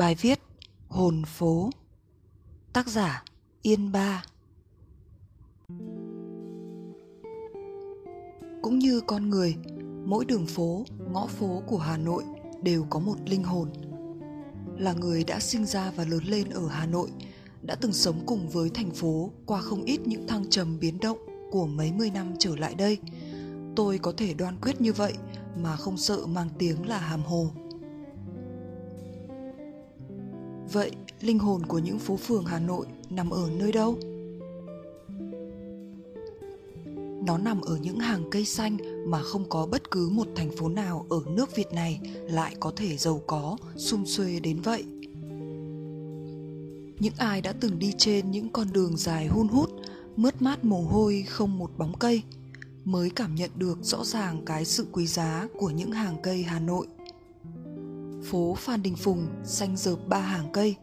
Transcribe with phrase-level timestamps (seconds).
[0.00, 0.40] Bài viết
[0.88, 1.70] Hồn phố
[2.72, 3.24] Tác giả
[3.62, 4.24] Yên Ba
[8.62, 9.56] Cũng như con người,
[10.04, 12.24] mỗi đường phố, ngõ phố của Hà Nội
[12.62, 13.68] đều có một linh hồn.
[14.78, 17.10] Là người đã sinh ra và lớn lên ở Hà Nội,
[17.62, 21.18] đã từng sống cùng với thành phố qua không ít những thăng trầm biến động
[21.50, 22.98] của mấy mươi năm trở lại đây.
[23.76, 25.14] Tôi có thể đoan quyết như vậy
[25.56, 27.50] mà không sợ mang tiếng là hàm hồ.
[30.72, 33.98] Vậy, linh hồn của những phố phường Hà Nội nằm ở nơi đâu?
[37.26, 38.76] Nó nằm ở những hàng cây xanh
[39.10, 42.72] mà không có bất cứ một thành phố nào ở nước Việt này lại có
[42.76, 44.84] thể giàu có, sung xuê đến vậy.
[47.00, 49.70] Những ai đã từng đi trên những con đường dài hun hút,
[50.16, 52.22] mướt mát mồ hôi không một bóng cây,
[52.84, 56.60] mới cảm nhận được rõ ràng cái sự quý giá của những hàng cây Hà
[56.60, 56.86] Nội–
[58.30, 60.74] phố Phan Đình Phùng xanh rợp ba hàng cây.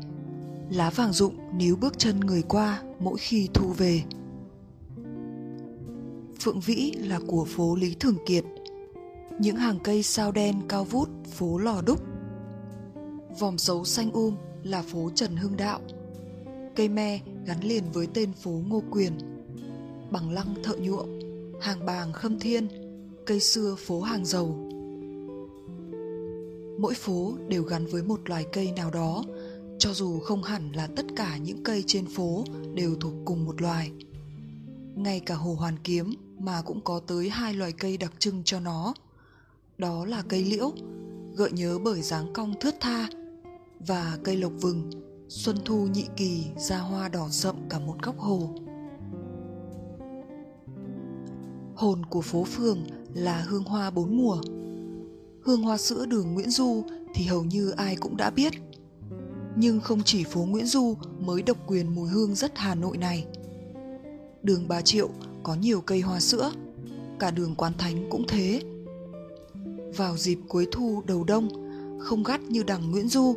[0.70, 4.04] Lá vàng rụng níu bước chân người qua mỗi khi thu về.
[6.40, 8.44] Phượng Vĩ là của phố Lý Thường Kiệt.
[9.40, 12.04] Những hàng cây sao đen cao vút phố Lò Đúc.
[13.40, 15.80] Vòng xấu xanh um là phố Trần Hưng Đạo.
[16.76, 19.14] Cây me gắn liền với tên phố Ngô Quyền.
[20.12, 21.08] Bằng lăng thợ nhuộm,
[21.62, 22.68] hàng bàng khâm thiên,
[23.26, 24.70] cây xưa phố hàng dầu
[26.78, 29.24] mỗi phố đều gắn với một loài cây nào đó.
[29.80, 33.62] Cho dù không hẳn là tất cả những cây trên phố đều thuộc cùng một
[33.62, 33.92] loài.
[34.96, 38.60] Ngay cả hồ hoàn kiếm mà cũng có tới hai loài cây đặc trưng cho
[38.60, 38.94] nó.
[39.78, 40.72] Đó là cây liễu,
[41.36, 43.10] gợi nhớ bởi dáng cong thướt tha,
[43.88, 44.90] và cây lộc vừng,
[45.30, 48.56] xuân thu nhị kỳ ra hoa đỏ sậm cả một góc hồ.
[51.76, 52.80] Hồn của phố phường
[53.14, 54.42] là hương hoa bốn mùa
[55.48, 58.54] hương hoa sữa đường Nguyễn Du thì hầu như ai cũng đã biết.
[59.56, 63.26] Nhưng không chỉ phố Nguyễn Du mới độc quyền mùi hương rất Hà Nội này.
[64.44, 65.10] Đường Bà Triệu
[65.44, 66.52] có nhiều cây hoa sữa,
[67.20, 68.62] cả đường Quán Thánh cũng thế.
[69.96, 71.50] Vào dịp cuối thu đầu đông,
[72.00, 73.36] không gắt như đằng Nguyễn Du,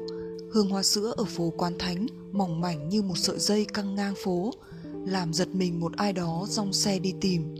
[0.53, 4.15] hương hoa sữa ở phố Quán Thánh mỏng mảnh như một sợi dây căng ngang
[4.25, 4.53] phố,
[5.07, 7.55] làm giật mình một ai đó dòng xe đi tìm.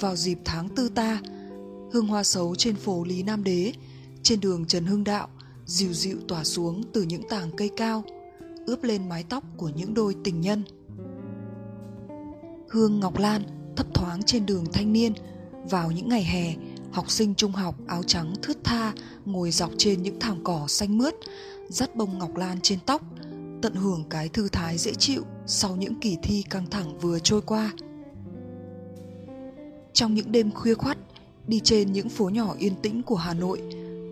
[0.00, 1.20] Vào dịp tháng tư ta,
[1.92, 3.72] hương hoa xấu trên phố Lý Nam Đế,
[4.22, 5.28] trên đường Trần Hưng Đạo,
[5.66, 8.04] dịu dịu tỏa xuống từ những tàng cây cao,
[8.66, 10.62] ướp lên mái tóc của những đôi tình nhân.
[12.68, 13.42] Hương Ngọc Lan
[13.76, 15.12] thấp thoáng trên đường thanh niên,
[15.70, 16.54] vào những ngày hè,
[16.92, 18.92] học sinh trung học áo trắng thướt tha
[19.24, 21.14] ngồi dọc trên những thảm cỏ xanh mướt,
[21.68, 23.02] dắt bông ngọc lan trên tóc,
[23.62, 27.42] tận hưởng cái thư thái dễ chịu sau những kỳ thi căng thẳng vừa trôi
[27.42, 27.72] qua.
[29.92, 30.98] Trong những đêm khuya khoắt,
[31.46, 33.62] đi trên những phố nhỏ yên tĩnh của Hà Nội,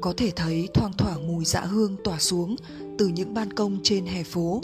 [0.00, 2.56] có thể thấy thoang thoảng mùi dạ hương tỏa xuống
[2.99, 4.61] từ những ban công trên hè phố.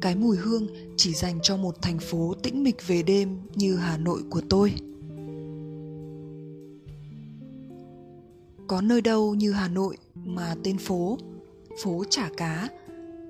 [0.00, 0.66] Cái mùi hương
[0.96, 4.72] chỉ dành cho một thành phố tĩnh mịch về đêm như Hà Nội của tôi.
[8.66, 11.18] Có nơi đâu như Hà Nội mà tên phố,
[11.82, 12.68] phố chả cá,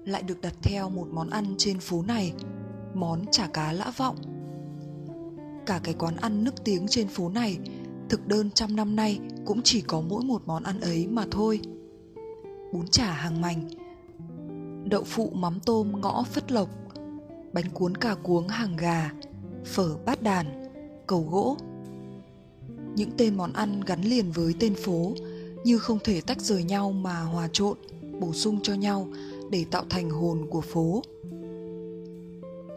[0.05, 2.33] lại được đặt theo một món ăn trên phố này,
[2.95, 4.17] món chả cá lã vọng.
[5.67, 7.59] Cả cái quán ăn nức tiếng trên phố này
[8.13, 11.61] thực đơn trăm năm nay cũng chỉ có mỗi một món ăn ấy mà thôi.
[12.73, 13.69] Bún chả hàng mành,
[14.91, 16.69] đậu phụ mắm tôm ngõ phất lộc,
[17.53, 19.11] bánh cuốn cà cuống hàng gà,
[19.65, 20.47] phở bát đàn,
[21.07, 21.57] cầu gỗ.
[22.95, 25.13] Những tên món ăn gắn liền với tên phố,
[25.65, 27.77] như không thể tách rời nhau mà hòa trộn,
[28.21, 29.09] bổ sung cho nhau
[29.51, 31.03] để tạo thành hồn của phố.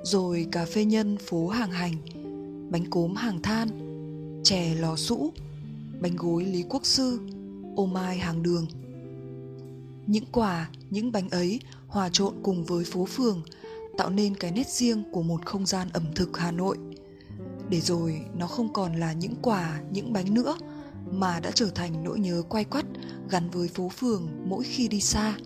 [0.03, 1.95] Rồi cà phê nhân phố hàng hành,
[2.71, 3.84] bánh cốm hàng than
[4.45, 5.33] chè lò sũ,
[6.01, 7.19] bánh gối Lý Quốc Sư,
[7.75, 8.67] ô mai hàng đường.
[10.07, 13.41] Những quà, những bánh ấy hòa trộn cùng với phố phường
[13.97, 16.77] tạo nên cái nét riêng của một không gian ẩm thực Hà Nội.
[17.69, 20.57] Để rồi nó không còn là những quà, những bánh nữa
[21.11, 22.85] mà đã trở thành nỗi nhớ quay quắt
[23.29, 25.37] gắn với phố phường mỗi khi đi xa.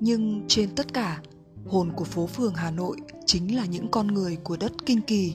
[0.00, 1.22] Nhưng trên tất cả,
[1.66, 5.34] hồn của phố phường Hà Nội chính là những con người của đất kinh kỳ.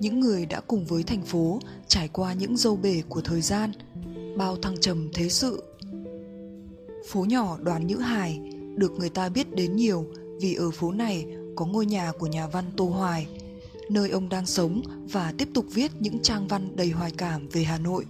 [0.00, 3.72] Những người đã cùng với thành phố trải qua những dâu bể của thời gian,
[4.36, 5.62] bao thăng trầm thế sự.
[7.08, 8.40] Phố nhỏ đoàn nhữ hải
[8.76, 10.06] được người ta biết đến nhiều
[10.40, 11.26] vì ở phố này
[11.56, 13.26] có ngôi nhà của nhà văn tô hoài,
[13.90, 14.82] nơi ông đang sống
[15.12, 18.06] và tiếp tục viết những trang văn đầy hoài cảm về hà nội.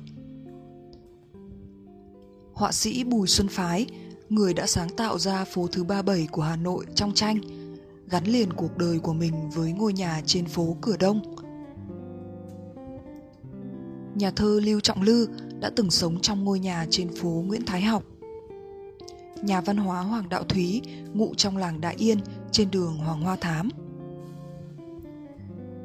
[2.53, 3.87] Họa sĩ bùi xuân phái,
[4.29, 7.41] người đã sáng tạo ra phố thứ ba bảy của hà nội trong tranh
[8.13, 11.21] gắn liền cuộc đời của mình với ngôi nhà trên phố Cửa Đông.
[14.15, 15.29] Nhà thơ Lưu Trọng Lư
[15.61, 18.03] đã từng sống trong ngôi nhà trên phố Nguyễn Thái Học.
[19.43, 20.83] Nhà văn hóa Hoàng Đạo Thúy
[21.13, 22.19] ngụ trong làng Đại Yên
[22.51, 23.69] trên đường Hoàng Hoa Thám.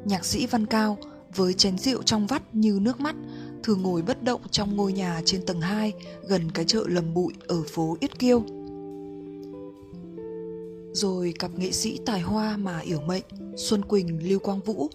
[0.04, 0.98] Nhạc sĩ Văn Cao
[1.34, 3.16] với chén rượu trong vắt như nước mắt,
[3.62, 5.92] thường ngồi bất động trong ngôi nhà trên tầng 2
[6.28, 8.44] gần cái chợ lầm bụi ở phố Yết Kiêu.
[10.98, 13.22] Rồi cặp nghệ sĩ tài hoa mà yểu mệnh
[13.56, 14.88] Xuân Quỳnh, Lưu Quang Vũ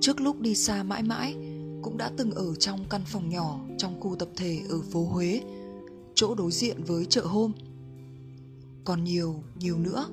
[0.00, 1.34] trước lúc đi xa mãi mãi
[1.82, 5.40] cũng đã từng ở trong căn phòng nhỏ trong khu tập thể ở phố Huế,
[6.14, 7.52] chỗ đối diện với chợ hôm.
[8.84, 10.06] Còn nhiều, nhiều nữa.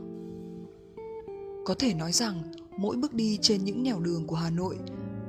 [1.65, 2.41] Có thể nói rằng
[2.77, 4.77] mỗi bước đi trên những nẻo đường của Hà Nội,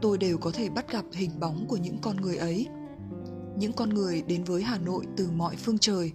[0.00, 2.66] tôi đều có thể bắt gặp hình bóng của những con người ấy.
[3.58, 6.12] Những con người đến với Hà Nội từ mọi phương trời,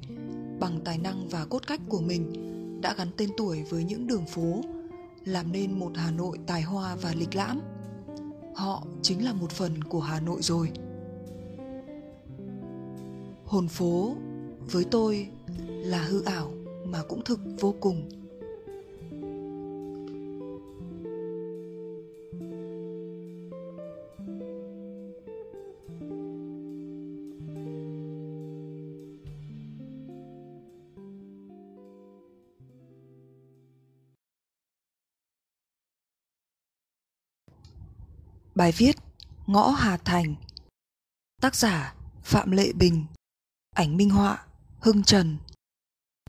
[0.59, 2.48] bằng tài năng và cốt cách của mình,
[2.81, 4.61] đã gắn tên tuổi với những đường phố,
[5.25, 7.59] làm nên một Hà Nội tài hoa và lịch lãm.
[8.55, 10.71] Họ chính là một phần của hà nội rồi.
[13.45, 14.15] Hồn phố
[14.71, 15.27] với tôi
[15.65, 16.51] là hư ảo
[16.85, 18.09] mà cũng thực vô cùng.
[38.69, 38.97] Bài viết
[39.47, 40.35] Ngõ Hà Thành.
[41.41, 41.93] Tác giả
[42.23, 43.05] Phạm Lệ Bình.
[43.75, 44.45] Ảnh minh họa
[44.79, 45.37] Hưng Trần.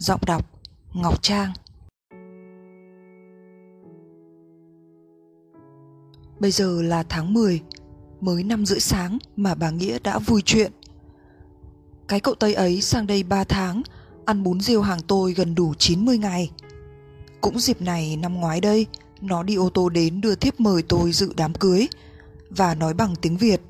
[0.00, 0.50] Giọng đọc
[0.92, 1.52] Ngọc Trang.
[6.38, 7.62] Bây giờ là tháng 10
[8.20, 10.72] Mới năm rưỡi sáng mà bà Nghĩa đã vui chuyện.
[12.08, 13.82] Cái cậu Tây ấy sang đây 3 tháng,
[14.24, 16.50] Ăn bún riêu hàng tôi gần đủ 90 ngày.
[17.40, 18.86] Cũng dịp này năm ngoái đây,
[19.20, 21.88] Nó đi ô tô đến đưa thiếp mời tôi dự đám cưới
[22.50, 23.60] và nói bằng tiếng Việt.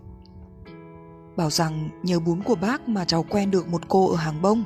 [1.36, 4.64] Bảo rằng nhờ bún của bác mà cháu quen được một cô ở hàng bông.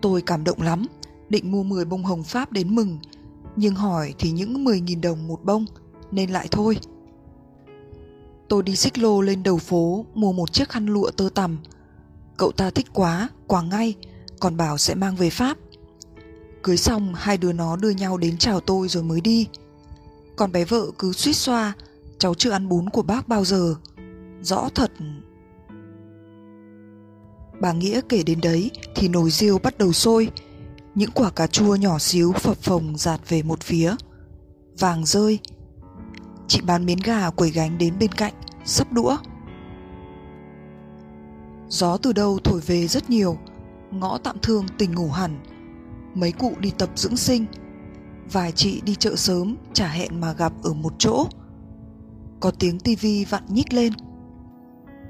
[0.00, 0.86] Tôi cảm động lắm,
[1.28, 2.98] định mua 10 bông hồng Pháp đến mừng,
[3.56, 5.66] nhưng hỏi thì những 10.000 đồng một bông,
[6.10, 6.76] nên lại thôi.
[8.48, 11.58] Tôi đi xích lô lên đầu phố mua một chiếc khăn lụa tơ tằm.
[12.36, 13.94] Cậu ta thích quá, quà ngay,
[14.40, 15.58] còn bảo sẽ mang về Pháp.
[16.62, 19.46] Cưới xong hai đứa nó đưa nhau đến chào tôi rồi mới đi.
[20.36, 21.72] Còn bé vợ cứ suýt xoa
[22.22, 23.74] cháu chưa ăn bún của bác bao giờ.
[24.42, 24.92] Rõ thật.
[27.60, 30.30] Bà nghĩa kể đến đấy thì nồi riêu bắt đầu sôi.
[30.94, 33.94] Những quả cà chua nhỏ xíu phập phồng giạt về một phía.
[34.78, 35.38] Vàng rơi.
[36.48, 38.34] Chị bán miến gà quẩy gánh đến bên cạnh
[38.64, 39.16] sắp đũa.
[41.68, 43.38] Gió từ đâu thổi về rất nhiều.
[43.90, 45.40] Ngõ tạm thương tình ngủ hẳn.
[46.14, 47.46] Mấy cụ đi tập dưỡng sinh.
[48.32, 51.26] Vài chị đi chợ sớm trả hẹn mà gặp ở một chỗ
[52.42, 53.92] có tiếng tivi vặn nhích lên.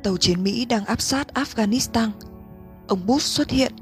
[0.03, 2.11] Tàu chiến Mỹ đang áp sát Afghanistan.
[2.89, 3.73] Ông Bush xuất hiện.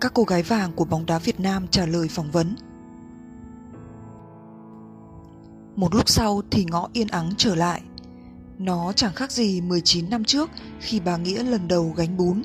[0.00, 2.56] Các cô gái vàng của bóng đá Việt Nam trả lời phỏng vấn.
[5.76, 7.82] Một lúc sau thì ngõ yên ắng trở lại.
[8.58, 12.42] Nó chẳng khác gì 19 năm trước khi bà Nghĩa lần đầu gánh bún.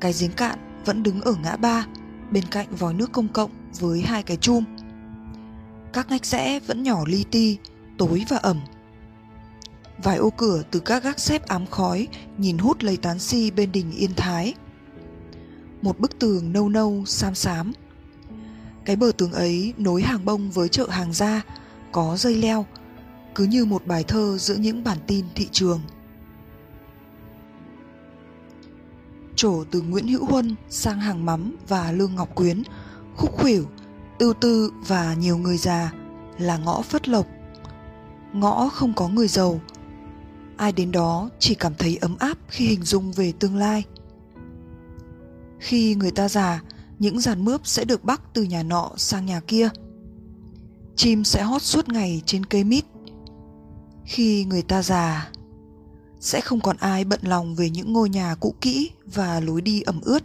[0.00, 1.86] Cái giếng cạn vẫn đứng ở ngã ba,
[2.30, 3.50] bên cạnh vòi nước công cộng
[3.80, 4.64] với hai cái chum.
[5.92, 7.58] Các ngách rẽ vẫn nhỏ li ti,
[7.98, 8.60] tối và ẩm
[10.02, 12.08] vài ô cửa từ các gác xếp ám khói
[12.38, 14.54] nhìn hút lấy tán si bên đình Yên Thái.
[15.82, 17.72] Một bức tường nâu nâu xám xám.
[18.84, 21.42] Cái bờ tường ấy nối hàng bông với chợ hàng gia,
[21.92, 22.66] có dây leo,
[23.34, 25.80] cứ như một bài thơ giữa những bản tin thị trường.
[29.36, 32.62] Trổ từ Nguyễn Hữu Huân sang hàng mắm và Lương Ngọc Quyến,
[33.16, 33.64] khúc khuỷu,
[34.18, 35.92] ưu tư và nhiều người già
[36.38, 37.26] là ngõ phất lộc.
[38.32, 39.60] Ngõ không có người giàu,
[40.56, 43.84] ai đến đó chỉ cảm thấy ấm áp khi hình dung về tương lai.
[45.58, 46.62] Khi người ta già,
[46.98, 49.68] những giàn mướp sẽ được bắc từ nhà nọ sang nhà kia.
[50.96, 52.84] Chim sẽ hót suốt ngày trên cây mít.
[54.04, 55.30] Khi người ta già,
[56.20, 59.82] sẽ không còn ai bận lòng về những ngôi nhà cũ kỹ và lối đi
[59.82, 60.22] ẩm ướt.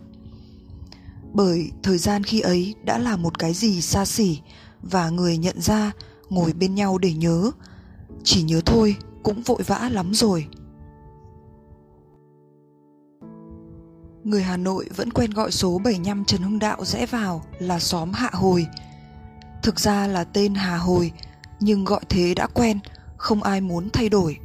[1.33, 4.39] Bởi thời gian khi ấy đã là một cái gì xa xỉ
[4.81, 5.91] và người nhận ra
[6.29, 7.51] ngồi bên nhau để nhớ,
[8.23, 10.47] chỉ nhớ thôi cũng vội vã lắm rồi
[14.23, 18.11] Người Hà Nội vẫn quen gọi số 75 Trần Hưng Đạo rẽ vào là xóm
[18.13, 18.67] Hạ Hồi.
[19.63, 21.11] Thực ra là tên Hà Hồi,
[21.59, 22.79] nhưng gọi thế đã quen,
[23.17, 24.37] không ai muốn thay đổi.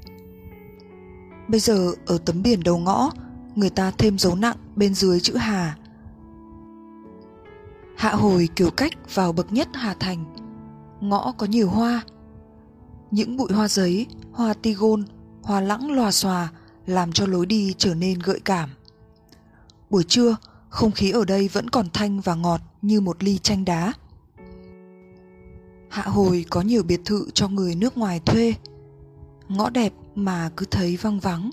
[1.48, 3.10] Bây giờ ở tấm biển đầu ngõ,
[3.54, 5.76] người ta thêm dấu nặng bên dưới chữ Hà.
[7.96, 10.24] Hạ Hồi kiểu cách vào bậc nhất Hà Thành.
[11.00, 12.02] Ngõ có nhiều hoa,
[13.14, 15.04] những bụi hoa giấy, hoa tigon,
[15.42, 16.52] hoa lãng lòa xòa
[16.86, 18.70] làm cho lối đi trở nên gợi cảm.
[19.90, 20.36] buổi trưa
[20.68, 23.92] không khí ở đây vẫn còn thanh và ngọt như một ly chanh đá.
[25.88, 28.54] Hạ hồi có nhiều biệt thự cho người nước ngoài thuê.
[29.48, 31.50] Ngõ đẹp mà cứ thấy văng vắng.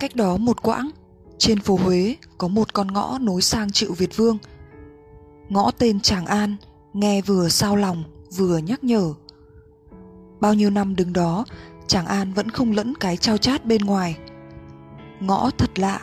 [0.00, 0.90] Cách đó một quãng
[1.38, 4.38] trên phố huế có một con ngõ nối sang triệu việt vương.
[5.48, 6.56] Ngõ tên tràng an
[6.92, 8.04] nghe vừa sao lòng,
[8.36, 9.14] vừa nhắc nhở.
[10.40, 11.44] Bao nhiêu năm đứng đó,
[11.86, 14.18] chàng an vẫn không lẫn cái trao chát bên ngoài.
[15.20, 16.00] Ngõ thật lạ.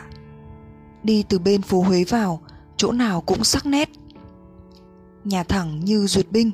[1.02, 2.40] Đi từ bên phố huế vào,
[2.76, 3.90] chỗ nào cũng sắc nét.
[5.24, 6.50] Nhà thẳng như duyệt binh.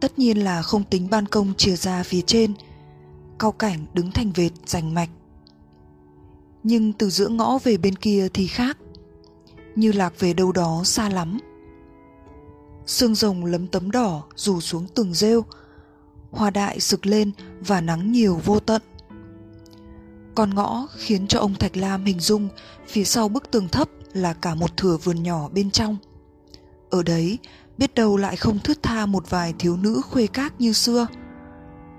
[0.00, 2.54] Tất nhiên là không tính ban công chìa ra phía trên.
[3.38, 5.10] Cao cảnh đứng thành vệt, rành mạch.
[6.62, 8.78] Nhưng từ giữa ngõ về bên kia thì khác.
[9.76, 11.38] Như lạc về đâu đó xa lắm.
[12.90, 15.44] Sương rồng lấm tấm đỏ rủ xuống từng rêu.
[16.30, 18.82] Hoa đại sực lên và nắng nhiều vô tận.
[20.34, 22.48] Con ngõ khiến cho ông Thạch Lam hình dung
[22.86, 25.96] Phía sau bức tường thấp là cả một thửa vườn nhỏ bên trong.
[26.90, 27.38] Ở đấy,
[27.78, 31.06] biết đâu lại không thướt tha một vài thiếu nữ khuê các như xưa.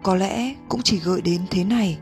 [0.04, 2.00] Có lẽ cũng chỉ gợi đến thế này.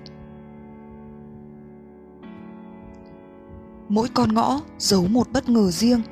[3.90, 6.02] Mỗi con ngõ giấu một bất ngờ riêng–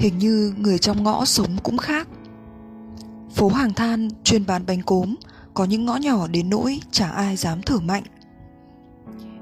[0.00, 2.08] hình như người trong ngõ sống cũng khác.
[3.34, 5.14] Phố hàng than chuyên bán bánh cốm
[5.54, 8.02] có những ngõ nhỏ đến nỗi chả ai dám thở mạnh.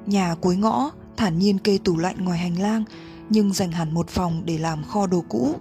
[0.07, 2.85] Nhà cuối ngõ thản nhiên kê tủ lạnh ngoài hành lang
[3.31, 5.55] nhưng dành hẳn một phòng để làm kho đồ cũ.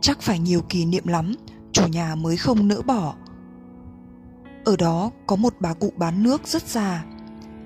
[0.00, 1.34] Chắc phải nhiều kỷ niệm lắm
[1.72, 3.14] chủ nhà mới không nỡ bỏ.
[4.64, 7.04] Ở đó có một bà cụ bán nước rất già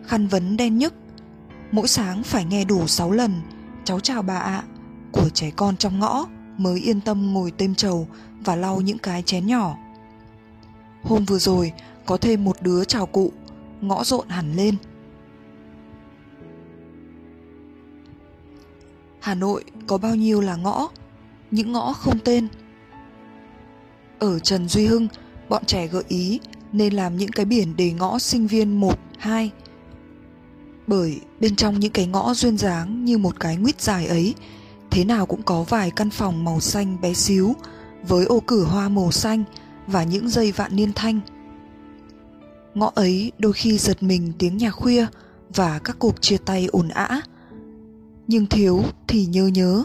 [0.06, 0.94] khăn vấn đen nhức.
[1.72, 3.32] Mỗi sáng phải nghe đủ 6 lần
[3.84, 4.64] cháu chào bà ạ.
[4.68, 4.75] à,
[5.16, 6.26] của trẻ con trong ngõ
[6.58, 8.08] mới yên tâm ngồi têm trầu
[8.44, 9.76] và lau những cái chén nhỏ.
[11.02, 11.72] Hôm vừa rồi
[12.06, 13.32] có thêm một đứa chào cụ,
[13.80, 14.76] ngõ rộn hẳn lên.
[19.20, 20.88] Hà Nội có bao nhiêu là ngõ,
[21.50, 22.48] những ngõ không tên.
[24.18, 25.08] Ở Trần Duy Hưng,
[25.48, 26.40] bọn trẻ gợi ý
[26.72, 29.50] nên làm những cái biển đề ngõ sinh viên 1, 2.
[30.86, 34.34] Bởi bên trong những cái ngõ duyên dáng như một cái nguyết dài ấy
[34.96, 37.54] thế nào cũng có vài căn phòng màu xanh bé xíu,
[38.08, 39.44] với ô cửa hoa màu xanh
[39.86, 41.20] và những dây vạn niên thanh.
[42.74, 45.06] Ngõ ấy đôi khi giật mình tiếng nhà khuya
[45.54, 47.20] và các cuộc chia tay ồn ã.
[48.26, 49.84] Nhưng thiếu thì nhớ nhớ.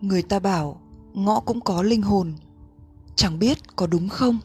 [0.00, 0.80] Người ta bảo,
[1.12, 2.32] ngõ cũng có linh hồn.
[3.14, 4.38] Chẳng biết có đúng không?